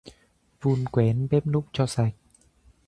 Vun 0.61 0.79
quén 0.93 1.27
bếp 1.31 1.45
núc 1.47 1.65
cho 1.73 1.85
sạch 1.85 2.13